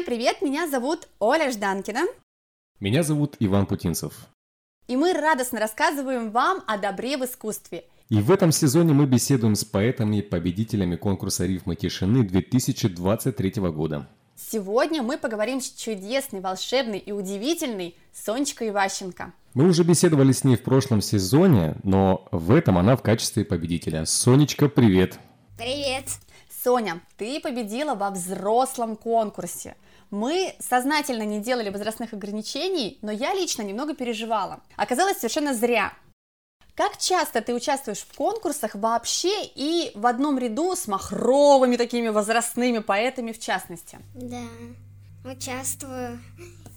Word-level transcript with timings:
Всем 0.00 0.14
привет, 0.14 0.40
меня 0.40 0.66
зовут 0.66 1.08
Оля 1.18 1.52
Жданкина. 1.52 2.06
Меня 2.80 3.02
зовут 3.02 3.36
Иван 3.38 3.66
Путинцев. 3.66 4.14
И 4.88 4.96
мы 4.96 5.12
радостно 5.12 5.60
рассказываем 5.60 6.30
вам 6.30 6.62
о 6.66 6.78
добре 6.78 7.18
в 7.18 7.24
искусстве. 7.26 7.84
И 8.08 8.22
в 8.22 8.32
этом 8.32 8.50
сезоне 8.50 8.94
мы 8.94 9.04
беседуем 9.04 9.54
с 9.54 9.62
поэтами, 9.62 10.22
победителями 10.22 10.96
конкурса 10.96 11.44
«Рифмы 11.44 11.76
тишины» 11.76 12.22
2023 12.22 13.50
года. 13.70 14.08
Сегодня 14.36 15.02
мы 15.02 15.18
поговорим 15.18 15.60
с 15.60 15.70
чудесной, 15.70 16.40
волшебной 16.40 16.98
и 16.98 17.12
удивительной 17.12 17.94
Сонечкой 18.14 18.70
Иващенко. 18.70 19.34
Мы 19.52 19.68
уже 19.68 19.84
беседовали 19.84 20.32
с 20.32 20.44
ней 20.44 20.56
в 20.56 20.62
прошлом 20.62 21.02
сезоне, 21.02 21.76
но 21.82 22.26
в 22.32 22.52
этом 22.52 22.78
она 22.78 22.96
в 22.96 23.02
качестве 23.02 23.44
победителя. 23.44 24.06
Сонечка, 24.06 24.70
привет! 24.70 25.18
Привет! 25.58 26.06
Соня, 26.62 27.00
ты 27.16 27.40
победила 27.40 27.94
во 27.94 28.10
взрослом 28.10 28.96
конкурсе. 28.96 29.76
Мы 30.10 30.54
сознательно 30.58 31.22
не 31.22 31.40
делали 31.40 31.70
возрастных 31.70 32.12
ограничений, 32.12 32.98
но 33.02 33.12
я 33.12 33.32
лично 33.34 33.62
немного 33.62 33.94
переживала. 33.94 34.60
Оказалось 34.76 35.18
совершенно 35.18 35.54
зря. 35.54 35.92
Как 36.74 36.96
часто 36.98 37.42
ты 37.42 37.54
участвуешь 37.54 38.00
в 38.00 38.16
конкурсах 38.16 38.74
вообще 38.74 39.44
и 39.44 39.92
в 39.94 40.06
одном 40.06 40.38
ряду 40.38 40.74
с 40.74 40.88
махровыми 40.88 41.76
такими 41.76 42.08
возрастными 42.08 42.78
поэтами 42.78 43.32
в 43.32 43.38
частности? 43.38 43.98
Да, 44.14 44.42
участвую 45.30 46.18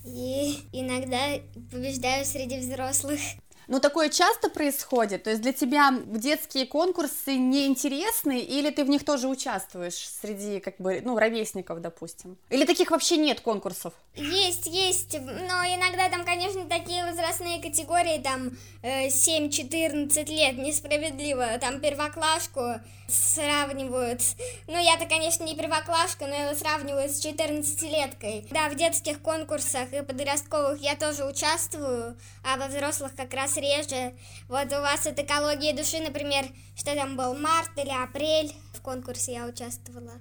и 0.04 0.58
иногда 0.72 1.40
побеждаю 1.72 2.24
среди 2.26 2.58
взрослых. 2.58 3.18
Ну, 3.68 3.80
такое 3.80 4.08
часто 4.08 4.48
происходит? 4.48 5.24
То 5.24 5.30
есть 5.30 5.42
для 5.42 5.52
тебя 5.52 5.92
детские 6.06 6.66
конкурсы 6.66 7.36
неинтересны, 7.36 8.40
или 8.40 8.70
ты 8.70 8.84
в 8.84 8.88
них 8.88 9.04
тоже 9.04 9.28
участвуешь 9.28 9.94
среди, 9.94 10.60
как 10.60 10.76
бы, 10.78 11.00
ну, 11.04 11.18
ровесников, 11.18 11.80
допустим? 11.80 12.36
Или 12.50 12.64
таких 12.64 12.90
вообще 12.90 13.16
нет 13.16 13.40
конкурсов? 13.40 13.94
Есть, 14.14 14.66
есть, 14.66 15.18
но 15.18 15.64
иногда 15.64 16.08
там, 16.08 16.24
конечно, 16.24 16.64
такие 16.66 17.04
возрастные 17.04 17.60
категории, 17.60 18.22
там, 18.22 18.50
7-14 18.82 20.12
э, 20.16 20.24
лет, 20.32 20.58
несправедливо, 20.58 21.58
там, 21.60 21.80
первоклашку 21.80 22.80
сравнивают. 23.08 24.22
Ну, 24.66 24.82
я-то, 24.82 25.06
конечно, 25.06 25.44
не 25.44 25.54
первоклашка, 25.54 26.26
но 26.26 26.34
я 26.34 26.44
его 26.48 26.58
сравниваю 26.58 27.08
с 27.08 27.24
14-леткой. 27.24 28.46
Да, 28.50 28.68
в 28.68 28.76
детских 28.76 29.20
конкурсах 29.20 29.92
и 29.92 30.02
подростковых 30.02 30.80
я 30.80 30.96
тоже 30.96 31.24
участвую, 31.24 32.16
а 32.42 32.56
во 32.56 32.68
взрослых 32.68 33.14
как 33.14 33.32
раз 33.34 33.53
реже. 33.56 34.14
Вот 34.48 34.66
у 34.66 34.80
вас 34.80 35.06
от 35.06 35.18
экологии 35.18 35.72
души, 35.72 36.00
например, 36.00 36.44
что 36.76 36.94
там 36.94 37.16
был, 37.16 37.34
март 37.34 37.70
или 37.76 37.90
апрель, 37.90 38.52
в 38.74 38.82
конкурсе 38.82 39.34
я 39.34 39.46
участвовала. 39.46 40.20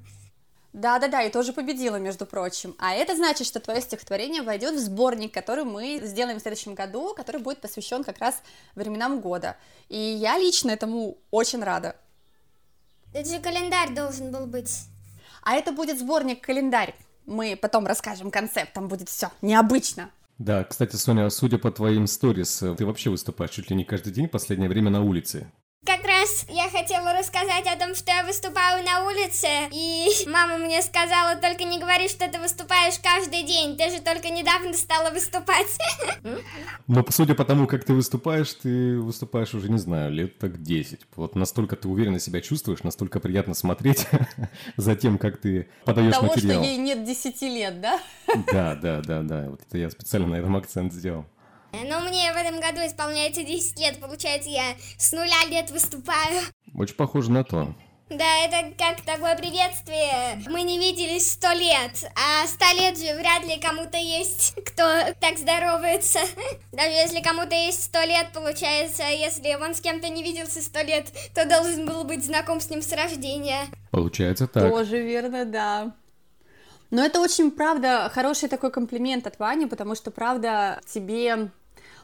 Да-да-да, 0.73 1.21
и 1.21 1.29
тоже 1.29 1.53
победила, 1.53 1.97
между 1.97 2.25
прочим. 2.25 2.75
А 2.79 2.93
это 2.93 3.15
значит, 3.15 3.45
что 3.45 3.59
твое 3.59 3.79
стихотворение 3.79 4.41
войдет 4.41 4.73
в 4.73 4.79
сборник, 4.79 5.31
который 5.31 5.65
мы 5.65 5.99
сделаем 6.03 6.39
в 6.39 6.41
следующем 6.41 6.73
году, 6.73 7.13
который 7.13 7.41
будет 7.41 7.61
посвящен 7.61 8.03
как 8.03 8.17
раз 8.17 8.41
временам 8.73 9.21
года. 9.21 9.55
И 9.89 9.97
я 9.97 10.39
лично 10.39 10.71
этому 10.71 11.17
очень 11.29 11.63
рада. 11.63 11.95
Это 13.13 13.29
же 13.29 13.39
календарь 13.39 13.93
должен 13.93 14.31
был 14.31 14.47
быть. 14.47 14.85
А 15.43 15.53
это 15.53 15.71
будет 15.71 15.99
сборник-календарь. 15.99 16.95
Мы 17.27 17.55
потом 17.55 17.85
расскажем 17.85 18.31
концепт, 18.31 18.73
там 18.73 18.87
будет 18.87 19.09
все 19.09 19.31
необычно. 19.43 20.09
Да, 20.37 20.63
кстати, 20.63 20.95
Соня, 20.95 21.29
судя 21.29 21.57
по 21.57 21.71
твоим 21.71 22.07
сторис, 22.07 22.63
ты 22.77 22.85
вообще 22.85 23.09
выступаешь 23.09 23.51
чуть 23.51 23.69
ли 23.69 23.75
не 23.75 23.85
каждый 23.85 24.11
день 24.11 24.27
в 24.27 24.31
последнее 24.31 24.69
время 24.69 24.89
на 24.89 25.01
улице. 25.01 25.51
Как 26.03 26.11
раз 26.11 26.45
я 26.49 26.69
хотела 26.69 27.13
рассказать 27.13 27.65
о 27.65 27.79
том, 27.79 27.95
что 27.95 28.11
я 28.11 28.25
выступаю 28.25 28.83
на 28.83 29.05
улице, 29.07 29.47
и 29.71 30.09
мама 30.27 30.57
мне 30.57 30.81
сказала, 30.81 31.37
только 31.37 31.63
не 31.63 31.79
говори, 31.79 32.09
что 32.09 32.27
ты 32.27 32.39
выступаешь 32.39 32.95
каждый 33.01 33.43
день, 33.43 33.77
ты 33.77 33.89
же 33.89 34.01
только 34.01 34.29
недавно 34.29 34.73
стала 34.73 35.11
выступать. 35.11 35.67
Но 36.87 37.05
судя 37.09 37.35
по 37.35 37.45
тому, 37.45 37.67
как 37.67 37.85
ты 37.85 37.93
выступаешь, 37.93 38.53
ты 38.53 38.99
выступаешь 38.99 39.53
уже, 39.53 39.69
не 39.69 39.77
знаю, 39.77 40.11
лет 40.11 40.37
так 40.39 40.61
10. 40.61 40.99
Вот 41.15 41.35
настолько 41.35 41.77
ты 41.77 41.87
уверенно 41.87 42.19
себя 42.19 42.41
чувствуешь, 42.41 42.83
настолько 42.83 43.21
приятно 43.21 43.53
смотреть 43.53 44.05
за 44.75 44.97
тем, 44.97 45.17
как 45.17 45.37
ты 45.37 45.69
подаешь 45.85 46.13
Того, 46.13 46.27
материал. 46.27 46.61
что 46.61 46.69
ей 46.69 46.77
нет 46.79 47.05
10 47.05 47.41
лет, 47.43 47.79
да? 47.79 47.99
Да, 48.51 48.75
да, 48.75 49.01
да, 49.01 49.21
да. 49.21 49.49
Вот 49.51 49.61
это 49.61 49.77
я 49.77 49.89
специально 49.89 50.27
на 50.27 50.35
этом 50.35 50.53
акцент 50.57 50.91
сделал. 50.91 51.25
Но 51.73 51.99
мне 52.01 52.31
в 52.31 52.35
этом 52.35 52.59
году 52.59 52.85
исполняется 52.85 53.43
10 53.43 53.79
лет, 53.79 53.99
получается, 53.99 54.49
я 54.49 54.75
с 54.97 55.11
нуля 55.11 55.45
лет 55.49 55.71
выступаю. 55.71 56.41
Очень 56.75 56.95
похоже 56.95 57.31
на 57.31 57.43
то. 57.43 57.73
Да, 58.09 58.37
это 58.45 58.73
как 58.77 59.01
такое 59.01 59.35
приветствие. 59.35 60.39
Мы 60.47 60.61
не 60.61 60.77
виделись 60.77 61.31
сто 61.31 61.51
лет, 61.51 62.11
а 62.15 62.45
сто 62.45 62.65
лет 62.77 62.97
же 62.97 63.15
вряд 63.15 63.43
ли 63.43 63.59
кому-то 63.59 63.97
есть, 63.97 64.53
кто 64.65 64.83
так 65.19 65.39
здоровается. 65.39 66.19
Даже 66.71 66.91
если 66.91 67.21
кому-то 67.21 67.55
есть 67.55 67.83
сто 67.83 68.01
лет, 68.03 68.27
получается, 68.33 69.03
если 69.03 69.55
он 69.55 69.73
с 69.73 69.81
кем-то 69.81 70.09
не 70.09 70.21
виделся 70.21 70.61
сто 70.61 70.81
лет, 70.81 71.07
то 71.33 71.45
должен 71.47 71.87
был 71.87 72.03
быть 72.03 72.23
знаком 72.23 72.61
с 72.61 72.69
ним 72.69 72.83
с 72.83 72.91
рождения. 72.91 73.65
Получается 73.89 74.45
так. 74.45 74.69
Тоже 74.69 75.01
верно, 75.01 75.45
да. 75.45 75.95
Но 76.91 77.03
это 77.03 77.19
очень, 77.19 77.49
правда, 77.49 78.11
хороший 78.13 78.47
такой 78.47 78.69
комплимент 78.69 79.25
от 79.25 79.39
Вани, 79.39 79.65
потому 79.65 79.95
что, 79.95 80.11
правда, 80.11 80.79
тебе 80.85 81.49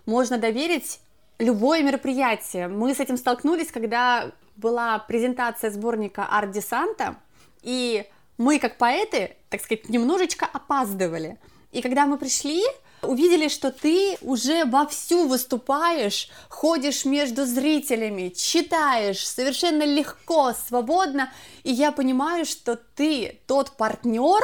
можно 0.10 0.38
доверить 0.38 1.00
любое 1.38 1.84
мероприятие. 1.84 2.68
Мы 2.68 2.94
с 2.94 3.00
этим 3.00 3.16
столкнулись, 3.16 3.72
когда 3.72 4.32
была 4.58 4.98
презентация 5.00 5.72
сборника 5.72 6.26
Арт 6.26 6.52
Десанта, 6.52 7.16
и 7.62 8.06
мы, 8.38 8.60
как 8.60 8.78
поэты, 8.78 9.38
так 9.50 9.62
сказать, 9.62 9.88
немножечко 9.88 10.46
опаздывали. 10.52 11.38
И 11.72 11.82
когда 11.82 12.08
мы 12.08 12.18
пришли, 12.18 12.64
увидели, 13.04 13.48
что 13.48 13.72
ты 13.72 14.18
уже 14.22 14.66
вовсю 14.66 15.28
выступаешь, 15.28 16.30
ходишь 16.50 17.06
между 17.06 17.46
зрителями, 17.46 18.30
читаешь 18.30 19.26
совершенно 19.26 19.84
легко, 19.84 20.54
свободно, 20.68 21.32
и 21.64 21.72
я 21.72 21.92
понимаю, 21.92 22.46
что 22.46 22.76
ты 22.76 23.40
тот 23.46 23.78
партнер, 23.78 24.42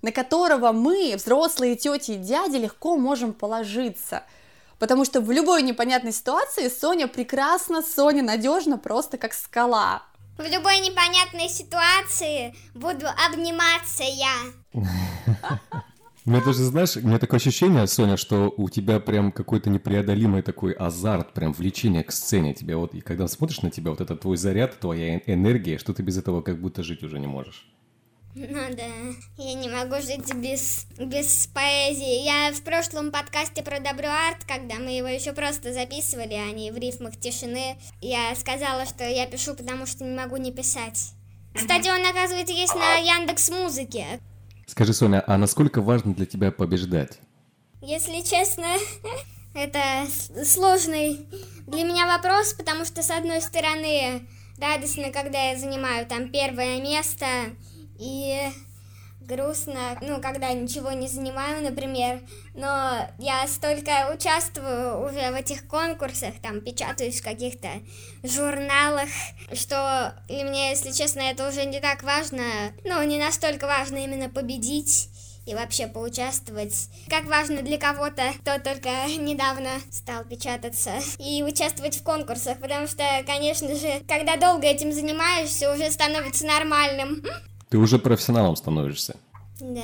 на 0.00 0.12
которого 0.12 0.70
мы, 0.72 1.14
взрослые 1.16 1.74
тети 1.74 2.12
и 2.12 2.16
дяди, 2.16 2.56
легко 2.56 2.96
можем 2.96 3.32
положиться– 3.32 4.22
Потому 4.78 5.04
что 5.04 5.20
в 5.20 5.30
любой 5.30 5.62
непонятной 5.62 6.12
ситуации 6.12 6.68
Соня 6.68 7.08
прекрасно, 7.08 7.82
Соня 7.82 8.22
надежно, 8.22 8.78
просто 8.78 9.18
как 9.18 9.34
скала. 9.34 10.02
В 10.38 10.42
любой 10.42 10.78
непонятной 10.78 11.48
ситуации 11.48 12.54
буду 12.74 13.06
обниматься 13.26 14.04
я. 14.04 14.34
У 16.24 16.30
меня 16.30 16.44
даже, 16.44 16.62
знаешь, 16.62 16.96
у 16.96 17.00
меня 17.00 17.18
такое 17.18 17.40
ощущение, 17.40 17.86
Соня, 17.86 18.16
что 18.16 18.52
у 18.56 18.68
тебя 18.68 19.00
прям 19.00 19.32
какой-то 19.32 19.70
непреодолимый 19.70 20.42
такой 20.42 20.72
азарт, 20.72 21.32
прям 21.32 21.52
влечение 21.52 22.04
к 22.04 22.12
сцене. 22.12 22.52
Тебя 22.54 22.76
вот, 22.76 22.94
и 22.94 23.00
когда 23.00 23.26
смотришь 23.26 23.62
на 23.62 23.70
тебя, 23.70 23.90
вот 23.90 24.00
это 24.00 24.14
твой 24.14 24.36
заряд, 24.36 24.78
твоя 24.78 25.22
энергия, 25.26 25.78
что 25.78 25.94
ты 25.94 26.02
без 26.02 26.18
этого 26.18 26.42
как 26.42 26.60
будто 26.60 26.82
жить 26.82 27.02
уже 27.02 27.18
не 27.18 27.26
можешь. 27.26 27.66
Ну 28.34 28.74
да, 28.76 29.14
я 29.36 29.54
не 29.54 29.68
могу 29.68 29.96
жить 29.96 30.32
без, 30.34 30.86
без 30.98 31.46
поэзии. 31.48 32.24
Я 32.24 32.52
в 32.52 32.62
прошлом 32.62 33.10
подкасте 33.10 33.62
про 33.62 33.80
Добро 33.80 34.08
Арт, 34.08 34.44
когда 34.46 34.76
мы 34.76 34.96
его 34.96 35.08
еще 35.08 35.32
просто 35.32 35.72
записывали, 35.72 36.34
а 36.34 36.52
не 36.52 36.70
в 36.70 36.76
рифмах 36.76 37.16
тишины, 37.16 37.78
я 38.00 38.34
сказала, 38.36 38.86
что 38.86 39.04
я 39.04 39.26
пишу, 39.26 39.54
потому 39.54 39.86
что 39.86 40.04
не 40.04 40.16
могу 40.16 40.36
не 40.36 40.52
писать. 40.52 41.12
Кстати, 41.54 41.88
он, 41.88 42.06
оказывается, 42.06 42.54
есть 42.54 42.74
на 42.74 42.96
Яндекс 42.96 43.50
Музыке. 43.50 44.20
Скажи, 44.66 44.92
Соня, 44.92 45.24
а 45.26 45.38
насколько 45.38 45.80
важно 45.80 46.14
для 46.14 46.26
тебя 46.26 46.52
побеждать? 46.52 47.18
Если 47.80 48.20
честно, 48.20 48.66
это 49.54 50.06
сложный 50.44 51.26
для 51.66 51.82
меня 51.82 52.06
вопрос, 52.06 52.52
потому 52.52 52.84
что, 52.84 53.02
с 53.02 53.10
одной 53.10 53.40
стороны, 53.40 54.26
радостно, 54.60 55.10
когда 55.10 55.50
я 55.50 55.58
занимаю 55.58 56.06
там 56.06 56.30
первое 56.30 56.80
место, 56.80 57.26
и 57.98 58.50
грустно, 59.20 59.98
ну, 60.00 60.20
когда 60.20 60.52
ничего 60.52 60.92
не 60.92 61.06
занимаю, 61.06 61.62
например, 61.62 62.20
но 62.54 63.08
я 63.18 63.46
столько 63.46 64.10
участвую 64.14 65.04
уже 65.04 65.30
в 65.30 65.34
этих 65.34 65.66
конкурсах, 65.66 66.34
там, 66.42 66.60
печатаюсь 66.60 67.20
в 67.20 67.24
каких-то 67.24 67.68
журналах, 68.22 69.08
что 69.52 70.14
и 70.28 70.42
мне, 70.44 70.70
если 70.70 70.92
честно, 70.92 71.20
это 71.20 71.48
уже 71.48 71.66
не 71.66 71.80
так 71.80 72.02
важно, 72.02 72.72
ну, 72.84 73.02
не 73.02 73.18
настолько 73.18 73.66
важно 73.66 73.98
именно 73.98 74.30
победить, 74.30 75.10
и 75.48 75.54
вообще 75.54 75.86
поучаствовать. 75.86 76.90
Как 77.08 77.24
важно 77.24 77.62
для 77.62 77.78
кого-то, 77.78 78.34
кто 78.40 78.58
только 78.58 78.90
недавно 79.18 79.70
стал 79.90 80.24
печататься 80.24 80.92
и 81.18 81.42
участвовать 81.42 81.96
в 81.96 82.02
конкурсах, 82.02 82.58
потому 82.60 82.86
что, 82.86 83.02
конечно 83.26 83.74
же, 83.74 84.02
когда 84.06 84.36
долго 84.36 84.66
этим 84.66 84.92
занимаешься, 84.92 85.72
уже 85.72 85.90
становится 85.90 86.44
нормальным. 86.46 87.24
Ты 87.68 87.78
уже 87.78 87.98
профессионалом 87.98 88.56
становишься. 88.56 89.16
Да. 89.60 89.82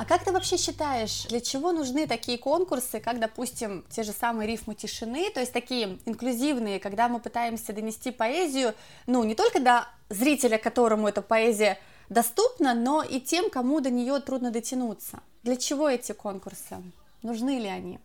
А 0.00 0.06
как 0.06 0.24
ты 0.24 0.32
вообще 0.32 0.56
считаешь, 0.56 1.26
для 1.28 1.42
чего 1.42 1.72
нужны 1.72 2.06
такие 2.06 2.38
конкурсы, 2.38 3.00
как, 3.00 3.20
допустим, 3.20 3.84
те 3.90 4.02
же 4.02 4.12
самые 4.12 4.46
рифмы 4.46 4.74
тишины, 4.74 5.30
то 5.30 5.40
есть 5.40 5.52
такие 5.52 5.98
инклюзивные, 6.06 6.80
когда 6.80 7.06
мы 7.08 7.20
пытаемся 7.20 7.74
донести 7.74 8.10
поэзию, 8.10 8.74
ну, 9.06 9.22
не 9.24 9.34
только 9.34 9.60
до 9.60 9.86
зрителя, 10.08 10.56
которому 10.56 11.06
эта 11.06 11.20
поэзия 11.20 11.78
доступна, 12.08 12.72
но 12.72 13.02
и 13.02 13.20
тем, 13.20 13.50
кому 13.50 13.80
до 13.80 13.90
нее 13.90 14.20
трудно 14.20 14.50
дотянуться. 14.50 15.20
Для 15.42 15.56
чего 15.56 15.86
эти 15.86 16.12
конкурсы? 16.12 16.78
Нужны 17.22 17.58
ли 17.58 17.68
они? 17.68 17.98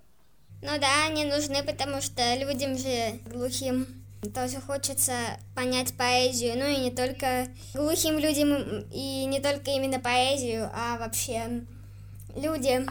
Ну 0.62 0.72
да, 0.80 1.06
они 1.08 1.24
нужны, 1.24 1.64
потому 1.64 2.02
что 2.02 2.22
людям 2.36 2.78
же 2.78 3.20
глухим 3.32 4.05
тоже 4.34 4.60
хочется 4.62 5.14
понять 5.54 5.94
поэзию, 5.96 6.58
ну 6.58 6.66
и 6.66 6.78
не 6.78 6.92
только 6.92 7.48
глухим 7.74 8.18
людям, 8.18 8.86
и 8.92 9.26
не 9.26 9.40
только 9.40 9.72
именно 9.72 10.00
поэзию, 10.00 10.70
а 10.74 10.98
вообще 10.98 11.64
люди 12.36 12.86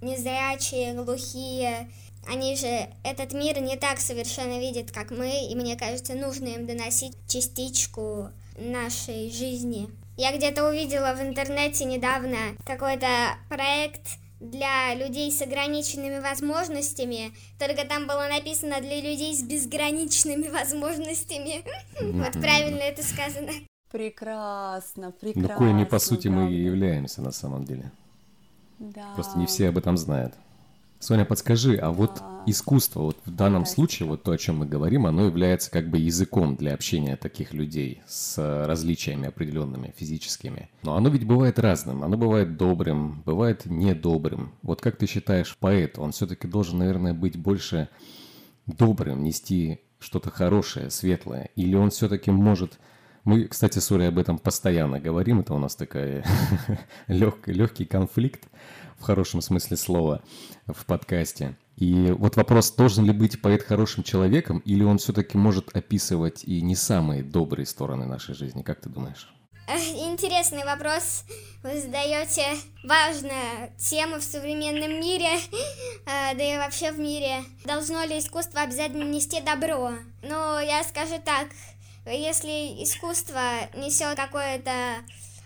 незрячие, 0.00 0.94
глухие, 0.94 1.90
они 2.26 2.56
же 2.56 2.88
этот 3.02 3.32
мир 3.32 3.60
не 3.60 3.76
так 3.76 4.00
совершенно 4.00 4.58
видят, 4.58 4.90
как 4.90 5.10
мы, 5.10 5.46
и 5.46 5.54
мне 5.54 5.76
кажется, 5.76 6.14
нужно 6.14 6.48
им 6.48 6.66
доносить 6.66 7.16
частичку 7.26 8.30
нашей 8.56 9.30
жизни. 9.30 9.88
Я 10.16 10.36
где-то 10.36 10.68
увидела 10.68 11.14
в 11.14 11.22
интернете 11.22 11.84
недавно 11.84 12.36
какой-то 12.66 13.36
проект 13.48 14.18
для 14.42 14.94
людей 14.94 15.30
с 15.30 15.40
ограниченными 15.40 16.18
возможностями, 16.18 17.32
только 17.58 17.86
там 17.86 18.06
было 18.06 18.26
написано 18.28 18.80
для 18.80 19.00
людей 19.00 19.34
с 19.34 19.42
безграничными 19.42 20.48
возможностями. 20.48 21.64
Вот 22.22 22.32
правильно 22.32 22.80
это 22.80 23.02
сказано. 23.02 23.52
Прекрасно, 23.90 25.12
прекрасно. 25.12 25.52
Ну, 25.52 25.58
коими, 25.58 25.84
по 25.84 25.98
сути, 25.98 26.28
мы 26.28 26.50
и 26.50 26.64
являемся 26.64 27.22
на 27.22 27.30
самом 27.30 27.64
деле. 27.64 27.92
Да. 28.78 29.12
Просто 29.14 29.38
не 29.38 29.46
все 29.46 29.68
об 29.68 29.78
этом 29.78 29.96
знают. 29.96 30.34
Соня, 31.02 31.24
подскажи, 31.24 31.74
а 31.78 31.90
вот 31.90 32.22
искусство, 32.46 33.00
вот 33.00 33.18
в 33.26 33.34
данном 33.34 33.66
случае, 33.66 34.08
вот 34.08 34.22
то, 34.22 34.30
о 34.30 34.38
чем 34.38 34.58
мы 34.58 34.66
говорим, 34.66 35.04
оно 35.04 35.24
является 35.24 35.68
как 35.68 35.90
бы 35.90 35.98
языком 35.98 36.54
для 36.54 36.74
общения 36.74 37.16
таких 37.16 37.52
людей 37.52 38.02
с 38.06 38.38
различиями 38.68 39.26
определенными 39.26 39.92
физическими. 39.96 40.70
Но 40.84 40.94
оно 40.94 41.08
ведь 41.08 41.26
бывает 41.26 41.58
разным. 41.58 42.04
Оно 42.04 42.16
бывает 42.16 42.56
добрым, 42.56 43.20
бывает 43.26 43.66
недобрым. 43.66 44.52
Вот 44.62 44.80
как 44.80 44.96
ты 44.96 45.08
считаешь, 45.08 45.56
поэт, 45.58 45.98
он 45.98 46.12
все-таки 46.12 46.46
должен, 46.46 46.78
наверное, 46.78 47.14
быть 47.14 47.36
больше 47.36 47.88
добрым, 48.66 49.24
нести 49.24 49.80
что-то 49.98 50.30
хорошее, 50.30 50.88
светлое? 50.90 51.50
Или 51.56 51.74
он 51.74 51.90
все-таки 51.90 52.30
может... 52.30 52.78
Мы, 53.24 53.46
кстати, 53.46 53.78
с 53.78 53.90
Олей 53.92 54.08
об 54.08 54.18
этом 54.18 54.38
постоянно 54.38 54.98
говорим. 54.98 55.40
Это 55.40 55.54
у 55.54 55.58
нас 55.58 55.76
такая 55.76 56.24
легкий, 57.06 57.52
легкий 57.52 57.84
конфликт 57.84 58.48
в 58.98 59.02
хорошем 59.02 59.40
смысле 59.40 59.76
слова 59.76 60.22
в 60.66 60.84
подкасте. 60.86 61.56
И 61.76 62.12
вот 62.18 62.36
вопрос, 62.36 62.72
должен 62.72 63.04
ли 63.04 63.12
быть 63.12 63.40
поэт 63.40 63.62
хорошим 63.62 64.02
человеком, 64.02 64.58
или 64.58 64.82
он 64.82 64.98
все-таки 64.98 65.38
может 65.38 65.74
описывать 65.76 66.44
и 66.44 66.60
не 66.60 66.76
самые 66.76 67.22
добрые 67.22 67.66
стороны 67.66 68.06
нашей 68.06 68.34
жизни? 68.34 68.62
Как 68.62 68.80
ты 68.80 68.88
думаешь? 68.88 69.32
Интересный 69.68 70.64
вопрос 70.64 71.24
вы 71.62 71.80
задаете. 71.80 72.46
Важная 72.84 73.72
тема 73.78 74.18
в 74.18 74.22
современном 74.22 75.00
мире, 75.00 75.38
э, 76.06 76.34
да 76.36 76.54
и 76.54 76.56
вообще 76.58 76.90
в 76.90 76.98
мире. 76.98 77.44
Должно 77.64 78.04
ли 78.04 78.18
искусство 78.18 78.62
обязательно 78.62 79.04
нести 79.04 79.40
добро? 79.40 79.92
Но 80.22 80.60
я 80.60 80.82
скажу 80.82 81.20
так, 81.24 81.48
если 82.10 82.82
искусство 82.82 83.68
несет 83.74 84.16
какое-то 84.16 84.72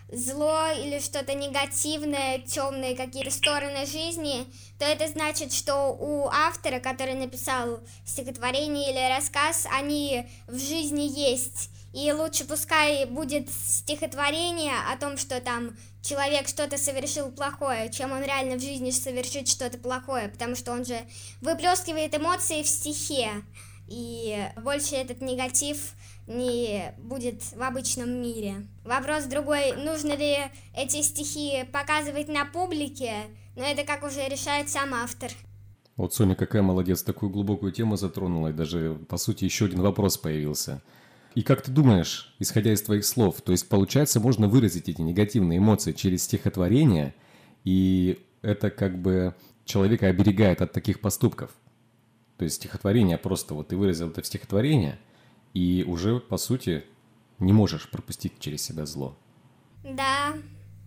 зло 0.09 0.69
или 0.71 1.01
что-то 1.01 1.35
негативное, 1.35 2.39
темные 2.39 2.95
какие-то 2.95 3.31
стороны 3.31 3.87
жизни, 3.87 4.47
то 4.79 4.85
это 4.85 5.09
значит, 5.09 5.53
что 5.53 5.89
у 5.93 6.29
автора, 6.29 6.79
который 6.79 7.15
написал 7.15 7.81
стихотворение 8.05 8.91
или 8.91 9.17
рассказ, 9.17 9.67
они 9.73 10.27
в 10.47 10.59
жизни 10.59 11.03
есть. 11.03 11.71
И 11.93 12.13
лучше 12.13 12.45
пускай 12.45 13.07
будет 13.07 13.49
стихотворение 13.51 14.75
о 14.93 14.99
том, 14.99 15.17
что 15.17 15.41
там 15.41 15.77
человек 16.03 16.47
что-то 16.47 16.77
совершил 16.79 17.33
плохое, 17.33 17.91
чем 17.91 18.13
он 18.13 18.23
реально 18.23 18.57
в 18.57 18.61
жизни 18.61 18.91
совершит 18.91 19.49
что-то 19.49 19.79
плохое, 19.79 20.29
потому 20.29 20.57
что 20.57 20.73
он 20.73 20.85
же 20.85 21.01
выплескивает 21.41 22.15
эмоции 22.15 22.63
в 22.63 22.69
стихе. 22.69 23.31
И 23.89 24.47
больше 24.57 24.97
этот 24.97 25.21
негатив 25.21 25.95
не 26.27 26.95
будет 26.99 27.43
в 27.53 27.63
обычном 27.63 28.11
мире. 28.11 28.67
Вопрос 28.85 29.25
другой, 29.25 29.73
нужно 29.77 30.17
ли 30.17 30.39
эти 30.77 31.03
стихи 31.03 31.65
показывать 31.73 32.29
на 32.29 32.45
публике, 32.45 33.13
но 33.57 33.65
это 33.65 33.85
как 33.85 34.03
уже 34.05 34.29
решает 34.29 34.69
сам 34.69 34.95
автор. 34.95 35.31
Вот 35.97 36.13
Соня 36.13 36.35
какая 36.35 36.63
молодец, 36.63 37.03
такую 37.03 37.31
глубокую 37.31 37.73
тему 37.73 37.97
затронула, 37.97 38.49
и 38.49 38.53
даже, 38.53 38.99
по 39.09 39.17
сути, 39.17 39.45
еще 39.45 39.65
один 39.65 39.81
вопрос 39.81 40.19
появился. 40.19 40.83
И 41.35 41.43
как 41.43 41.63
ты 41.63 41.71
думаешь, 41.71 42.35
исходя 42.39 42.73
из 42.73 42.83
твоих 42.83 43.05
слов, 43.05 43.41
то 43.41 43.53
есть, 43.53 43.69
получается, 43.69 44.21
можно 44.21 44.49
выразить 44.49 44.89
эти 44.89 45.01
негативные 45.01 45.59
эмоции 45.59 45.93
через 45.93 46.25
стихотворение, 46.25 47.15
и 47.65 48.19
это 48.43 48.71
как 48.71 49.01
бы 49.01 49.35
человека 49.65 50.07
оберегает 50.07 50.61
от 50.63 50.73
таких 50.73 51.01
поступков? 51.01 51.51
То 52.37 52.45
есть 52.45 52.57
стихотворение 52.57 53.17
просто 53.17 53.55
вот 53.55 53.69
ты 53.69 53.77
выразил 53.77 54.09
это 54.09 54.23
в 54.23 54.27
стихотворение, 54.27 54.99
и 55.57 55.85
уже, 55.85 56.21
по 56.21 56.37
сути, 56.37 56.85
не 57.39 57.55
можешь 57.55 57.89
пропустить 57.89 58.39
через 58.41 58.63
себя 58.63 58.85
зло. 58.85 59.17
Да, 59.83 60.35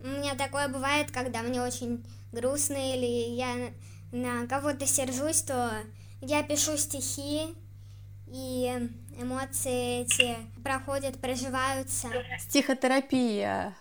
у 0.00 0.06
меня 0.06 0.36
такое 0.36 0.68
бывает, 0.68 1.10
когда 1.10 1.42
мне 1.42 1.60
очень 1.60 2.04
грустно 2.30 2.76
или 2.94 3.34
я 3.34 3.72
на 4.12 4.46
кого-то 4.46 4.86
сержусь, 4.86 5.42
то 5.42 5.72
я 6.20 6.44
пишу 6.44 6.76
стихи, 6.76 7.52
и 8.28 8.88
эмоции 9.20 10.02
эти 10.02 10.36
проходят, 10.62 11.20
проживаются. 11.20 12.08
Стихотерапия. 12.38 13.74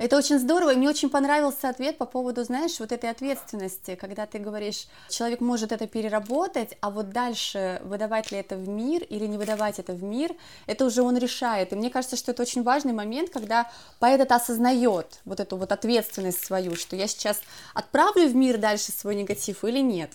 Это 0.00 0.16
очень 0.16 0.38
здорово, 0.38 0.72
и 0.72 0.76
мне 0.76 0.88
очень 0.88 1.10
понравился 1.10 1.68
ответ 1.68 1.98
по 1.98 2.06
поводу, 2.06 2.42
знаешь, 2.42 2.80
вот 2.80 2.90
этой 2.90 3.10
ответственности, 3.10 3.96
когда 3.96 4.24
ты 4.24 4.38
говоришь, 4.38 4.86
человек 5.10 5.42
может 5.42 5.72
это 5.72 5.86
переработать, 5.86 6.74
а 6.80 6.88
вот 6.88 7.10
дальше 7.10 7.82
выдавать 7.84 8.32
ли 8.32 8.38
это 8.38 8.56
в 8.56 8.66
мир 8.66 9.02
или 9.02 9.26
не 9.26 9.36
выдавать 9.36 9.78
это 9.78 9.92
в 9.92 10.02
мир, 10.02 10.34
это 10.66 10.86
уже 10.86 11.02
он 11.02 11.18
решает. 11.18 11.74
И 11.74 11.76
мне 11.76 11.90
кажется, 11.90 12.16
что 12.16 12.30
это 12.30 12.40
очень 12.40 12.62
важный 12.62 12.94
момент, 12.94 13.28
когда 13.28 13.70
поэт 13.98 14.22
это 14.22 14.36
осознает, 14.36 15.20
вот 15.26 15.38
эту 15.38 15.58
вот 15.58 15.70
ответственность 15.70 16.42
свою, 16.42 16.76
что 16.76 16.96
я 16.96 17.06
сейчас 17.06 17.42
отправлю 17.74 18.26
в 18.26 18.34
мир 18.34 18.56
дальше 18.56 18.92
свой 18.92 19.14
негатив 19.14 19.64
или 19.64 19.80
нет. 19.80 20.12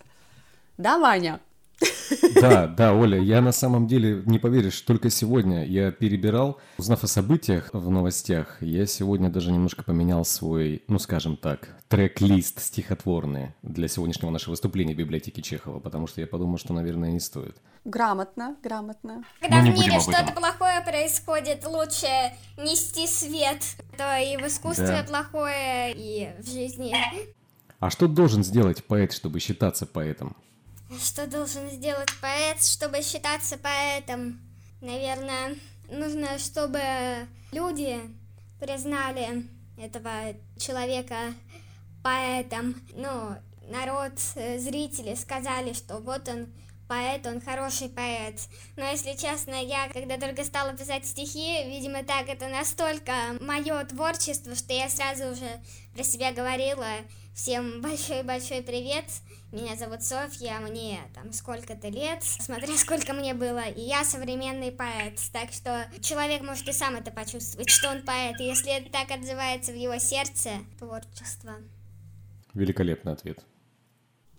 Да, 0.80 0.98
Ваня? 0.98 1.40
Да, 2.42 2.68
да, 2.68 2.94
Оля, 2.94 3.20
я 3.20 3.42
на 3.42 3.52
самом 3.52 3.88
деле, 3.88 4.22
не 4.26 4.40
поверишь, 4.40 4.80
только 4.82 5.10
сегодня 5.10 5.66
я 5.66 5.92
перебирал, 5.92 6.60
узнав 6.78 7.04
о 7.04 7.08
событиях 7.08 7.70
в 7.74 7.90
новостях, 7.90 8.62
я 8.62 8.86
сегодня 8.86 9.30
даже 9.30 9.52
немножко 9.52 9.84
поменял 9.84 10.26
свой, 10.26 10.84
ну 10.88 11.00
скажем 11.00 11.38
так, 11.38 11.70
трек-лист 11.88 12.62
стихотворный 12.62 13.56
для 13.64 13.88
сегодняшнего 13.88 14.30
нашего 14.30 14.52
выступления 14.52 14.94
в 14.94 14.98
библиотеке 14.98 15.42
Чехова, 15.42 15.80
потому 15.80 16.08
что 16.08 16.22
я 16.22 16.28
подумал, 16.28 16.58
что, 16.58 16.74
наверное, 16.74 17.12
не 17.12 17.20
стоит. 17.20 17.58
Грамотно, 17.86 18.56
грамотно. 18.64 19.24
Когда 19.40 19.62
в 19.62 19.64
мире 19.64 20.00
что-то 20.00 20.32
плохое 20.36 20.82
происходит, 20.82 21.66
лучше 21.68 22.08
нести 22.58 23.08
свет. 23.08 23.62
То 23.98 24.18
и 24.18 24.38
в 24.38 24.48
искусстве 24.48 24.88
да. 24.88 25.04
плохое, 25.08 25.94
и 25.96 26.30
в 26.42 26.48
жизни. 26.48 26.96
А 27.80 27.90
что 27.90 28.08
должен 28.08 28.44
сделать 28.44 28.84
поэт, 28.84 29.14
чтобы 29.14 29.40
считаться 29.40 29.86
поэтом? 29.86 30.36
Что 31.02 31.26
должен 31.26 31.70
сделать 31.72 32.10
поэт, 32.22 32.64
чтобы 32.64 33.02
считаться 33.02 33.58
поэтом? 33.58 34.40
Наверное, 34.82 35.56
нужно, 35.90 36.38
чтобы 36.38 36.80
люди 37.52 38.00
признали 38.60 39.48
этого 39.78 40.36
человека 40.58 41.34
поэтом. 42.04 42.76
Ну, 42.94 43.36
народ, 43.68 44.14
э, 44.36 44.60
зрители 44.60 45.16
сказали, 45.16 45.74
что 45.74 45.98
вот 45.98 46.30
он 46.30 46.54
поэт, 46.88 47.26
он 47.26 47.42
хороший 47.42 47.90
поэт. 47.90 48.40
Но 48.76 48.86
если 48.86 49.14
честно, 49.14 49.56
я 49.56 49.90
когда 49.90 50.18
только 50.18 50.44
стала 50.44 50.74
писать 50.74 51.06
стихи, 51.08 51.64
видимо, 51.66 52.04
так 52.04 52.30
это 52.30 52.48
настолько 52.48 53.14
мое 53.42 53.84
творчество, 53.86 54.54
что 54.56 54.74
я 54.74 54.88
сразу 54.90 55.32
уже 55.32 55.50
про 55.96 56.04
себя 56.04 56.32
говорила. 56.32 56.86
Всем 57.36 57.82
большой-большой 57.82 58.62
привет. 58.62 59.04
Меня 59.52 59.76
зовут 59.76 60.04
Софья, 60.04 60.58
мне 60.62 61.02
там 61.14 61.34
сколько-то 61.34 61.90
лет, 61.90 62.24
смотря 62.24 62.74
сколько 62.78 63.12
мне 63.12 63.34
было, 63.34 63.68
и 63.68 63.82
я 63.82 64.06
современный 64.06 64.72
поэт. 64.72 65.20
Так 65.34 65.52
что 65.52 65.86
человек 66.00 66.44
может 66.44 66.66
и 66.70 66.72
сам 66.72 66.96
это 66.96 67.12
почувствовать, 67.12 67.70
что 67.70 67.90
он 67.90 68.04
поэт, 68.04 68.40
и 68.40 68.46
если 68.46 68.72
это 68.72 68.90
так 68.90 69.12
отзывается 69.12 69.74
в 69.74 69.76
его 69.76 69.98
сердце, 69.98 70.52
творчество. 70.80 71.56
Великолепный 72.54 73.12
ответ. 73.12 73.44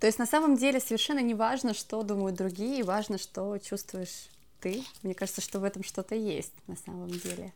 То 0.00 0.06
есть 0.06 0.18
на 0.18 0.26
самом 0.26 0.56
деле 0.56 0.80
совершенно 0.80 1.20
не 1.20 1.34
важно, 1.34 1.74
что 1.74 2.02
думают 2.02 2.38
другие, 2.38 2.82
важно, 2.82 3.18
что 3.18 3.58
чувствуешь 3.58 4.30
ты. 4.58 4.82
Мне 5.02 5.12
кажется, 5.12 5.42
что 5.42 5.60
в 5.60 5.64
этом 5.64 5.84
что-то 5.84 6.14
есть 6.14 6.54
на 6.66 6.76
самом 6.76 7.10
деле. 7.10 7.52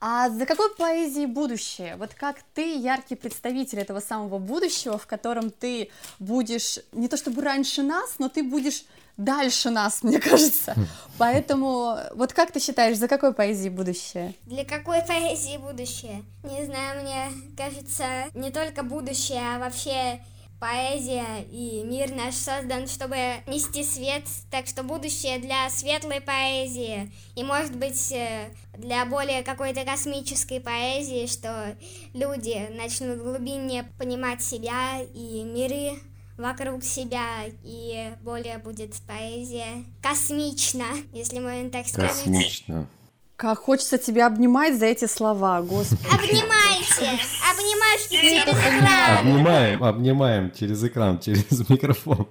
А 0.00 0.28
за 0.28 0.44
какой 0.46 0.74
поэзией 0.74 1.26
будущее? 1.26 1.96
Вот 1.96 2.14
как 2.14 2.36
ты 2.54 2.76
яркий 2.76 3.14
представитель 3.14 3.80
этого 3.80 4.00
самого 4.00 4.38
будущего, 4.38 4.98
в 4.98 5.06
котором 5.06 5.50
ты 5.50 5.90
будешь 6.18 6.78
не 6.92 7.08
то 7.08 7.16
чтобы 7.16 7.42
раньше 7.42 7.82
нас, 7.82 8.16
но 8.18 8.28
ты 8.28 8.42
будешь 8.42 8.84
дальше 9.16 9.70
нас, 9.70 10.00
мне 10.02 10.20
кажется. 10.20 10.74
Поэтому, 11.18 11.98
вот 12.14 12.32
как 12.32 12.52
ты 12.52 12.60
считаешь, 12.60 12.98
за 12.98 13.08
какой 13.08 13.32
поэзией 13.32 13.70
будущее? 13.70 14.34
Для 14.44 14.64
какой 14.64 15.02
поэзии 15.02 15.56
будущее? 15.56 16.22
Не 16.44 16.64
знаю, 16.66 17.02
мне 17.02 17.32
кажется, 17.56 18.04
не 18.34 18.50
только 18.50 18.82
будущее, 18.82 19.40
а 19.40 19.58
вообще 19.58 20.20
поэзия 20.60 21.42
и 21.50 21.82
мир 21.84 22.12
наш 22.12 22.34
создан, 22.34 22.86
чтобы 22.88 23.16
нести 23.46 23.84
свет, 23.84 24.24
так 24.50 24.66
что 24.66 24.82
будущее 24.82 25.38
для 25.38 25.68
светлой 25.70 26.20
поэзии 26.20 27.12
и, 27.34 27.42
может 27.42 27.76
быть, 27.76 28.12
э, 28.12 28.50
для 28.76 29.04
более 29.06 29.42
какой-то 29.42 29.84
космической 29.84 30.60
поэзии, 30.60 31.26
что 31.26 31.76
люди 32.14 32.68
начнут 32.70 33.18
глубиннее 33.18 33.84
понимать 33.98 34.42
себя 34.42 35.00
и 35.14 35.42
миры 35.42 35.98
вокруг 36.36 36.84
себя, 36.84 37.44
и 37.62 38.12
более 38.22 38.58
будет 38.58 38.94
поэзия 39.06 39.84
космична, 40.02 40.86
если 41.12 41.38
можно 41.38 41.70
так 41.70 41.86
сказать. 41.86 42.10
Космично. 42.10 42.88
Как 43.36 43.58
хочется 43.58 43.98
тебя 43.98 44.28
обнимать 44.28 44.78
за 44.78 44.86
эти 44.86 45.04
слова, 45.04 45.60
господи. 45.60 46.00
Обнимайте! 46.10 47.20
Обнимашки 47.52 48.14
через 48.14 48.42
экран! 48.44 49.18
Обнимаем, 49.18 49.84
обнимаем 49.84 50.50
через 50.52 50.82
экран, 50.82 51.18
через 51.20 51.68
микрофон. 51.68 52.28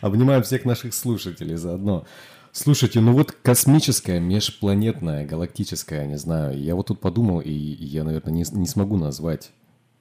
Обнимаем 0.00 0.42
всех 0.42 0.64
наших 0.64 0.94
слушателей 0.94 1.56
заодно. 1.56 2.06
Слушайте, 2.50 3.00
ну 3.00 3.12
вот 3.12 3.32
космическая, 3.32 4.20
межпланетная, 4.20 5.26
галактическая, 5.26 6.06
не 6.06 6.16
знаю. 6.16 6.58
Я 6.58 6.76
вот 6.76 6.86
тут 6.86 7.00
подумал, 7.00 7.40
и 7.40 7.50
я, 7.50 8.02
наверное, 8.02 8.32
не, 8.32 8.44
не 8.52 8.66
смогу 8.66 8.96
назвать 8.96 9.52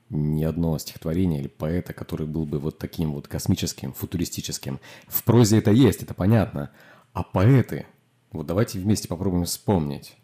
ни 0.09 0.43
одно 0.45 0.77
стихотворение 0.77 1.41
или 1.41 1.47
поэта, 1.49 1.91
который 1.91 2.25
был 2.25 2.45
бы 2.45 2.57
вот 2.59 2.77
таким 2.77 3.11
вот 3.13 3.27
космическим, 3.27 3.91
футуристическим. 3.91 4.79
В 5.09 5.23
прозе 5.23 5.57
это 5.57 5.71
есть, 5.71 6.03
это 6.03 6.13
понятно. 6.13 6.71
А 7.11 7.23
поэты, 7.23 7.85
вот 8.31 8.47
давайте 8.47 8.79
вместе 8.79 9.09
попробуем 9.09 9.43
вспомнить 9.43 10.15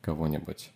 кого-нибудь. 0.00 0.70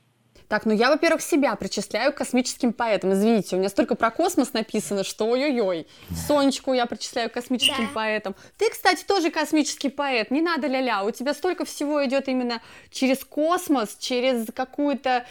Так, 0.49 0.67
ну 0.67 0.73
я, 0.75 0.91
во-первых, 0.91 1.23
себя 1.23 1.57
причисляю 1.57 2.13
к 2.13 2.17
космическим 2.17 2.73
поэтам. 2.75 3.13
Извините, 3.15 3.57
у 3.57 3.59
меня 3.59 3.71
столько 3.71 3.95
про 3.95 4.11
космос 4.11 4.53
написано, 4.53 5.03
что 5.03 5.27
ой-ой-ой. 5.27 5.87
Сонечку 6.27 6.75
я 6.75 6.85
причисляю 6.87 7.31
к 7.31 7.33
космическим 7.33 7.87
Да. 7.87 7.91
поэтам. 7.95 8.37
Ты, 8.59 8.71
кстати, 8.71 9.05
тоже 9.05 9.31
космический 9.31 9.89
поэт. 9.89 10.31
Не 10.31 10.43
надо 10.43 10.67
ля-ля. 10.67 11.03
У 11.03 11.11
тебя 11.11 11.33
столько 11.33 11.65
всего 11.65 12.05
идет 12.05 12.29
именно 12.29 12.61
через 12.91 13.25
космос, 13.25 13.97
через 13.99 14.47
какую-то 14.55 15.25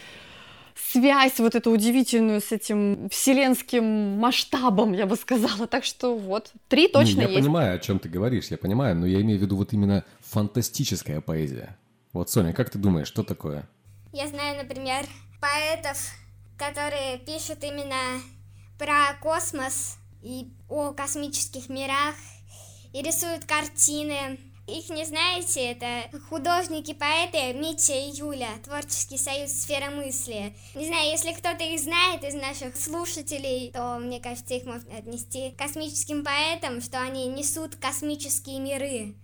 связь 0.74 1.38
вот 1.38 1.54
эту 1.54 1.70
удивительную 1.70 2.40
с 2.40 2.50
этим 2.50 3.08
вселенским 3.08 4.18
масштабом, 4.18 4.92
я 4.92 5.06
бы 5.06 5.14
сказала. 5.16 5.68
Так 5.68 5.84
что 5.84 6.16
вот, 6.18 6.50
три 6.68 6.88
точно 6.88 7.22
я 7.22 7.28
есть. 7.28 7.40
понимаю, 7.40 7.76
о 7.76 7.78
чем 7.78 8.00
ты 8.00 8.08
говоришь, 8.08 8.46
я 8.48 8.58
понимаю, 8.58 8.96
но 8.96 9.06
я 9.06 9.20
имею 9.20 9.38
в 9.38 9.42
виду 9.42 9.56
вот 9.56 9.72
именно 9.72 10.04
фантастическая 10.20 11.20
поэзия. 11.20 11.78
Вот, 12.12 12.30
Соня, 12.30 12.52
как 12.52 12.70
ты 12.70 12.78
думаешь, 12.78 13.06
что 13.06 13.22
такое? 13.22 13.68
Я 14.14 14.28
знаю, 14.28 14.58
например, 14.58 15.04
поэтов, 15.40 15.98
которые 16.56 17.18
пишут 17.18 17.64
именно 17.64 18.22
про 18.78 19.12
космос 19.20 19.96
и 20.22 20.46
о 20.68 20.92
космических 20.92 21.68
мирах, 21.68 22.14
и 22.92 23.02
рисуют 23.02 23.44
картины. 23.44 24.38
Их 24.68 24.88
не 24.88 25.04
знаете, 25.04 25.72
это 25.72 26.16
художники-поэты 26.28 27.54
Митя 27.54 27.94
и 27.94 28.12
Юля, 28.12 28.50
Творческий 28.62 29.18
союз 29.18 29.50
Сфера 29.50 29.90
мысли. 29.90 30.54
Не 30.76 30.86
знаю, 30.86 31.10
если 31.10 31.32
кто-то 31.32 31.64
их 31.64 31.80
знает 31.80 32.22
из 32.22 32.34
наших 32.34 32.76
слушателей, 32.76 33.72
то, 33.72 33.98
мне 33.98 34.20
кажется, 34.20 34.54
их 34.54 34.64
можно 34.64 34.96
отнести 34.96 35.50
к 35.50 35.56
космическим 35.58 36.22
поэтам, 36.22 36.80
что 36.80 37.00
они 37.00 37.26
несут 37.26 37.74
космические 37.74 38.60
миры 38.60 39.16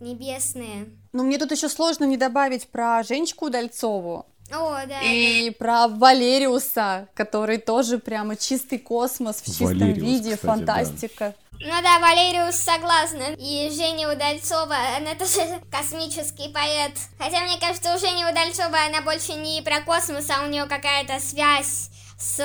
небесные. 0.00 0.88
Ну, 1.12 1.24
мне 1.24 1.38
тут 1.38 1.50
еще 1.50 1.68
сложно 1.68 2.04
не 2.04 2.16
добавить 2.16 2.68
про 2.68 3.02
Женечку 3.02 3.46
Удальцову. 3.46 4.26
О, 4.52 4.80
да, 4.80 4.86
да. 4.86 5.00
И 5.02 5.50
про 5.50 5.88
Валериуса, 5.88 7.08
который 7.14 7.58
тоже 7.58 7.98
прямо 7.98 8.36
чистый 8.36 8.78
космос 8.78 9.42
в 9.42 9.46
чистом 9.46 9.78
Валериус, 9.78 10.02
виде, 10.02 10.36
кстати, 10.36 10.42
да. 10.42 10.52
фантастика. 10.52 11.34
Ну 11.52 11.70
да, 11.82 11.98
Валериус 11.98 12.56
согласна. 12.56 13.34
И 13.38 13.70
Женя 13.70 14.10
Удальцова, 14.10 14.74
она 14.96 15.14
тоже 15.14 15.60
космический 15.70 16.52
поэт. 16.52 16.92
Хотя, 17.18 17.40
мне 17.42 17.58
кажется, 17.60 17.94
у 17.94 17.98
Жени 17.98 18.24
Удальцова 18.24 18.76
она 18.88 19.02
больше 19.02 19.34
не 19.34 19.62
про 19.62 19.82
космос, 19.82 20.28
а 20.30 20.44
у 20.44 20.48
нее 20.48 20.64
какая-то 20.64 21.20
связь 21.20 21.90
с 22.18 22.42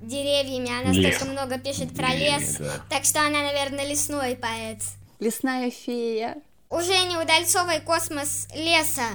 деревьями. 0.00 0.70
Она 0.80 0.92
Лес. 0.92 1.16
столько 1.16 1.32
много 1.32 1.58
пишет 1.58 1.94
про 1.94 2.08
Деревьями, 2.08 2.40
лес. 2.40 2.56
да. 2.58 2.72
Так 2.90 3.04
что 3.04 3.20
она, 3.20 3.42
наверное, 3.42 3.86
лесной 3.86 4.36
поэт. 4.36 4.78
Лесная 5.20 5.70
фея. 5.70 6.36
У 6.70 6.80
Жени 6.80 7.16
Удальцовой 7.16 7.80
космос 7.80 8.46
леса. 8.54 9.06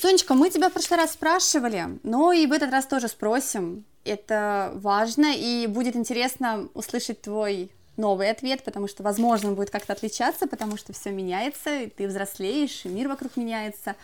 Сонечка, 0.00 0.34
мы 0.34 0.50
тебя 0.50 0.70
в 0.70 0.72
прошлый 0.72 0.98
раз 0.98 1.12
спрашивали, 1.12 2.00
но 2.02 2.32
и 2.32 2.46
в 2.46 2.52
этот 2.52 2.72
раз 2.72 2.86
тоже 2.86 3.06
спросим. 3.06 3.84
Это 4.04 4.72
важно, 4.74 5.32
и 5.36 5.66
будет 5.68 5.94
интересно 5.94 6.68
услышать 6.74 7.22
твой 7.22 7.70
новый 7.96 8.30
ответ, 8.30 8.64
потому 8.64 8.88
что, 8.88 9.02
возможно, 9.02 9.50
он 9.50 9.54
будет 9.54 9.70
как-то 9.70 9.92
отличаться, 9.92 10.46
потому 10.48 10.76
что 10.78 10.92
все 10.92 11.10
меняется, 11.10 11.82
и 11.82 11.86
ты 11.88 12.08
взрослеешь, 12.08 12.84
и 12.84 12.88
мир 12.88 13.08
вокруг 13.08 13.36
меняется. 13.36 13.94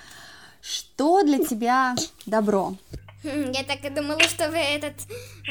Что 0.61 1.23
для 1.23 1.39
тебя 1.45 1.97
добро? 2.27 2.77
Хм, 3.25 3.51
Я 3.53 3.65
так 3.65 3.85
и 3.85 3.89
думала, 3.89 4.21
что 4.21 4.51
вы 4.51 4.59
этот 4.59 4.95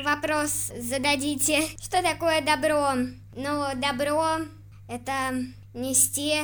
вопрос 0.06 0.72
зададите. 0.78 1.64
Что 1.82 2.02
такое 2.02 2.42
добро? 2.42 2.94
Ну, 3.36 3.66
добро— 3.76 4.38
это 4.88 5.12
нести 5.74 6.40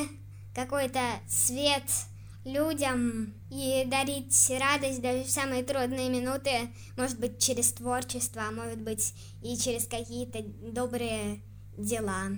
какой-то 0.53 0.99
свет 1.27 1.83
людям 2.45 3.33
и 3.51 3.85
дарить 3.85 4.51
радость 4.59 5.01
даже 5.01 5.23
в 5.23 5.29
самые 5.29 5.63
трудные 5.63 6.09
минуты, 6.09 6.69
может 6.97 7.19
быть, 7.19 7.39
через 7.39 7.71
творчество, 7.71 8.43
а 8.47 8.51
может 8.51 8.79
быть, 8.81 9.13
и 9.43 9.55
через 9.57 9.85
какие-то 9.85 10.41
добрые 10.43 11.41
дела. 11.77 12.29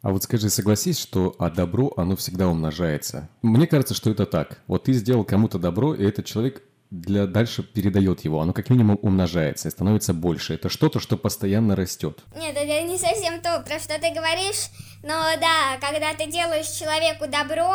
А 0.00 0.12
вот 0.12 0.22
скажи, 0.22 0.48
согласись, 0.48 0.98
что 0.98 1.34
а 1.38 1.50
добро, 1.50 1.92
оно 1.96 2.14
всегда 2.14 2.48
умножается. 2.48 3.28
Мне 3.42 3.66
кажется, 3.66 3.94
что 3.94 4.10
это 4.10 4.26
так. 4.26 4.62
Вот 4.68 4.84
ты 4.84 4.92
сделал 4.92 5.24
кому-то 5.24 5.58
добро, 5.58 5.94
и 5.94 6.04
этот 6.04 6.24
человек 6.24 6.62
для 6.90 7.26
дальше 7.26 7.62
передает 7.62 8.20
его. 8.20 8.40
Оно 8.40 8.52
как 8.52 8.70
минимум 8.70 8.98
умножается 9.02 9.68
и 9.68 9.70
становится 9.70 10.14
больше. 10.14 10.54
Это 10.54 10.68
что-то, 10.68 11.00
что 11.00 11.16
постоянно 11.16 11.76
растет. 11.76 12.20
Нет, 12.36 12.56
это 12.56 12.82
не 12.82 12.98
совсем 12.98 13.40
то, 13.40 13.62
про 13.66 13.78
что 13.78 13.98
ты 14.00 14.12
говоришь, 14.14 14.70
но 15.02 15.24
да, 15.40 15.78
когда 15.80 16.14
ты 16.14 16.30
делаешь 16.30 16.68
человеку 16.68 17.26
добро, 17.26 17.74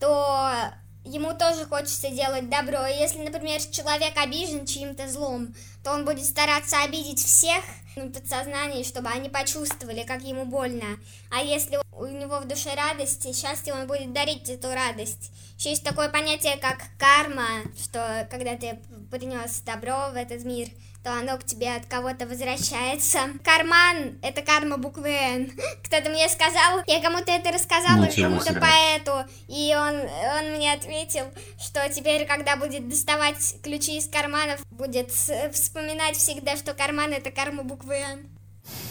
то 0.00 0.74
ему 1.04 1.34
тоже 1.34 1.66
хочется 1.66 2.10
делать 2.10 2.48
добро. 2.48 2.86
И 2.86 2.98
если, 2.98 3.22
например, 3.22 3.60
человек 3.60 4.16
обижен 4.16 4.66
чьим-то 4.66 5.08
злом, 5.08 5.54
то 5.82 5.92
он 5.92 6.04
будет 6.04 6.24
стараться 6.24 6.82
обидеть 6.82 7.20
всех 7.20 7.62
на 7.96 8.10
подсознании, 8.10 8.82
чтобы 8.82 9.08
они 9.10 9.28
почувствовали, 9.28 10.02
как 10.02 10.22
ему 10.22 10.44
больно. 10.46 10.98
А 11.30 11.42
если 11.42 11.78
у 11.92 12.06
него 12.06 12.40
в 12.40 12.48
душе 12.48 12.74
радость 12.74 13.24
и 13.26 13.32
счастье, 13.32 13.74
он 13.74 13.86
будет 13.86 14.12
дарить 14.12 14.48
эту 14.48 14.72
радость. 14.72 15.30
Еще 15.58 15.70
есть 15.70 15.84
такое 15.84 16.08
понятие, 16.08 16.56
как 16.56 16.78
карма, 16.98 17.62
что 17.80 18.26
когда 18.30 18.56
ты 18.56 18.80
принес 19.10 19.60
добро 19.60 20.10
в 20.10 20.16
этот 20.16 20.44
мир, 20.44 20.68
то 21.04 21.12
оно 21.12 21.36
к 21.36 21.44
тебе 21.44 21.76
от 21.76 21.84
кого-то 21.84 22.26
возвращается. 22.26 23.18
Карман— 23.44 24.18
это 24.22 24.40
карма 24.40 24.78
буквы 24.78 25.10
«Н». 25.10 25.52
Кто-то 25.84 26.08
мне 26.08 26.26
сказал, 26.30 26.82
я 26.86 27.02
кому-то 27.02 27.30
это 27.30 27.52
рассказала, 27.52 28.06
кому-то 28.06 28.54
поэту, 28.54 29.30
и 29.46 29.74
он, 29.76 30.00
он 30.00 30.56
мне 30.56 30.72
ответил, 30.72 31.26
что 31.60 31.86
теперь, 31.90 32.26
когда 32.26 32.56
будет 32.56 32.88
доставать 32.88 33.56
ключи 33.62 33.98
из 33.98 34.08
карманов, 34.08 34.64
будет 34.70 35.10
вспоминать 35.10 36.16
всегда, 36.16 36.56
что 36.56 36.72
карман— 36.72 37.12
это 37.12 37.30
карма 37.30 37.64
буквы 37.64 37.96
«Н». 37.96 38.26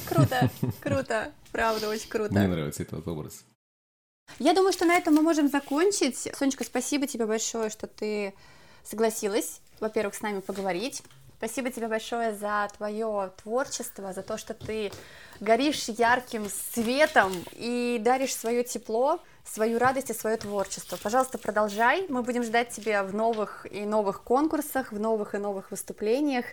Круто, 0.07 0.51
круто, 0.81 1.31
правда, 1.51 1.89
очень 1.89 2.09
круто. 2.09 2.31
Мне 2.31 2.47
нравится 2.47 2.83
этот 2.83 3.07
образ. 3.07 3.43
Я 4.37 4.53
думаю, 4.53 4.71
что 4.71 4.85
на 4.85 4.95
этом 4.95 5.15
мы 5.15 5.23
можем 5.23 5.49
закончить. 5.49 6.29
Сонечка, 6.37 6.63
спасибо 6.63 7.07
тебе 7.07 7.25
большое, 7.25 7.71
что 7.71 7.87
ты 7.87 8.35
согласилась, 8.83 9.61
во-первых, 9.79 10.13
с 10.13 10.21
нами 10.21 10.41
поговорить. 10.41 11.01
Спасибо 11.37 11.71
тебе 11.71 11.87
большое 11.87 12.35
за 12.35 12.69
твое 12.77 13.31
творчество, 13.41 14.13
за 14.13 14.21
то, 14.23 14.37
что 14.37 14.53
ты 14.53 14.91
горишь 15.39 15.89
ярким 15.89 16.47
светом 16.73 17.33
и 17.51 17.99
даришь 18.01 18.35
свое 18.35 18.63
тепло, 18.63 19.19
свою 19.43 19.77
радость 19.77 20.09
и 20.09 20.13
свое 20.13 20.37
творчество. 20.37 20.97
Пожалуйста, 21.01 21.37
продолжай. 21.37 22.05
Мы 22.07 22.23
будем 22.23 22.43
ждать 22.43 22.69
тебя 22.69 23.03
в 23.03 23.13
новых 23.13 23.65
и 23.69 23.81
новых 23.85 24.23
конкурсах, 24.23 24.91
в 24.91 24.99
новых 24.99 25.35
и 25.35 25.37
новых 25.37 25.71
выступлениях. 25.71 26.45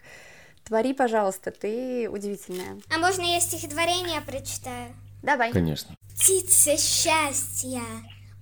Твори, 0.64 0.92
пожалуйста, 0.92 1.50
ты 1.50 2.08
удивительная. 2.10 2.80
А 2.94 2.98
можно 2.98 3.22
я 3.22 3.40
стихотворение 3.40 4.20
прочитаю? 4.20 4.94
Давай. 5.22 5.52
Конечно. 5.52 5.94
Птица 6.14 6.76
счастья, 6.76 7.82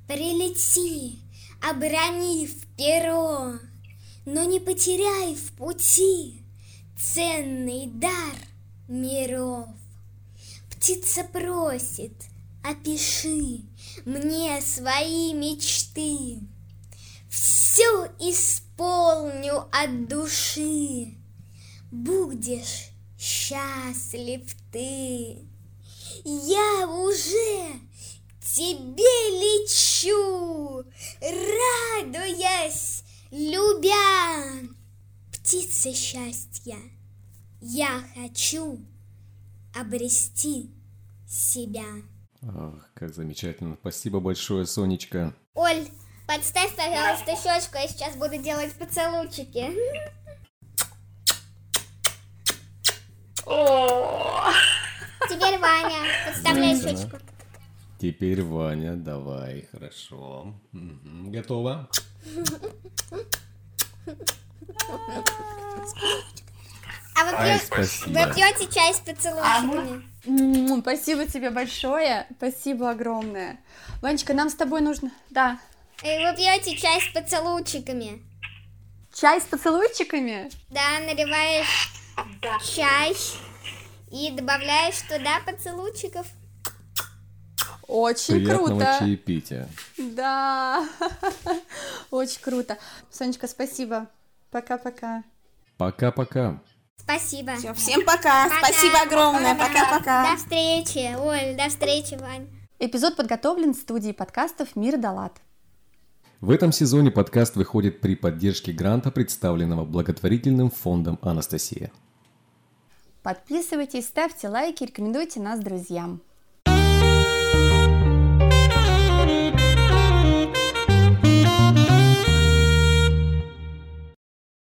прилети, 0.06 1.20
обронив 1.62 2.50
перо, 2.76 3.54
но 4.30 4.44
не 4.44 4.60
потеряй 4.60 5.34
в 5.34 5.52
пути 5.52 6.42
ценный 6.98 7.86
дар 7.86 8.34
миров. 8.86 9.68
Птица 10.70 11.24
просит, 11.24 12.12
опиши 12.62 13.62
мне 14.04 14.60
свои 14.60 15.32
мечты. 15.32 16.40
Все 17.30 18.12
исполню 18.20 19.66
от 19.72 20.08
души. 20.08 21.14
Будешь 21.90 22.90
счастлив 23.18 24.42
ты. 24.70 25.38
Я 26.22 26.86
уже 26.86 27.80
тебе 28.42 29.30
лечу, 29.40 29.87
любя. 33.30 34.68
Птица 35.32 35.92
счастья, 35.94 36.76
я 37.60 38.02
хочу 38.14 38.78
обрести 39.74 40.70
себя. 41.26 41.86
Ах, 42.42 42.90
как 42.94 43.14
замечательно. 43.14 43.76
Спасибо 43.80 44.20
большое, 44.20 44.66
Сонечка. 44.66 45.34
Оль, 45.54 45.88
подставь, 46.26 46.74
пожалуйста, 46.76 47.32
щечку, 47.36 47.78
я 47.78 47.88
сейчас 47.88 48.16
буду 48.16 48.36
делать 48.38 48.72
поцелуйчики. 48.74 49.72
Теперь 55.28 55.58
Ваня, 55.58 55.98
подставляй 56.26 56.76
щечку. 56.80 57.18
Теперь 58.00 58.42
Ваня, 58.42 58.94
давай, 58.96 59.66
хорошо. 59.72 60.54
Мгм, 60.72 61.32
Готово? 61.32 61.88
А 67.14 67.24
вы, 67.24 67.32
Ай, 67.36 67.58
пьё- 67.58 67.66
спасибо. 67.66 68.18
вы 68.18 68.34
пьете 68.34 68.72
чай 68.72 68.94
с 68.94 68.98
поцелуйчиками? 69.00 70.02
М, 70.24 70.80
Спасибо 70.82 71.26
тебе 71.26 71.50
большое, 71.50 72.26
спасибо 72.36 72.90
огромное. 72.90 73.58
Ванечка, 74.02 74.34
нам 74.34 74.48
с 74.50 74.54
тобой 74.54 74.80
нужно... 74.82 75.10
Да. 75.30 75.58
И 76.02 76.06
вы 76.06 76.36
пьете 76.36 76.76
чай 76.76 77.00
с 77.00 77.12
поцелуйчиками? 77.12 78.22
Чай 79.12 79.40
с 79.40 79.44
поцелуйчиками? 79.44 80.48
Да, 80.70 81.00
наливаешь 81.00 81.90
чай 82.74 83.16
и 84.12 84.30
добавляешь 84.30 85.00
туда 85.08 85.40
поцелуйчиков. 85.44 86.26
Очень 87.88 88.34
Приятного 88.34 88.66
круто. 88.66 88.96
чаепития. 89.00 89.68
Да, 89.96 90.86
очень 92.10 92.40
круто. 92.42 92.76
Сонечка, 93.10 93.48
спасибо. 93.48 94.08
Пока-пока. 94.50 95.24
Пока-пока. 95.78 96.60
Спасибо. 96.96 97.56
Всё, 97.56 97.72
всем 97.72 98.04
пока. 98.04 98.44
Пока. 98.44 98.58
Спасибо 98.58 99.00
огромное. 99.00 99.54
До 99.54 99.60
Пока-пока. 99.60 100.36
встречи, 100.36 101.16
Оль, 101.16 101.56
до 101.56 101.68
встречи, 101.70 102.14
Вань. 102.16 102.46
Эпизод 102.78 103.16
подготовлен 103.16 103.72
в 103.72 103.78
студии 103.78 104.12
подкастов 104.12 104.76
«Мир 104.76 104.98
Далат». 104.98 105.40
В 106.40 106.50
этом 106.50 106.70
сезоне 106.72 107.10
подкаст 107.10 107.56
выходит 107.56 108.00
при 108.00 108.14
поддержке 108.14 108.72
гранта, 108.72 109.10
представленного 109.10 109.84
благотворительным 109.86 110.70
фондом 110.70 111.18
«Анастасия». 111.22 111.90
Подписывайтесь, 113.22 114.06
ставьте 114.06 114.48
лайки, 114.48 114.84
рекомендуйте 114.84 115.40
нас 115.40 115.58
друзьям. 115.60 116.20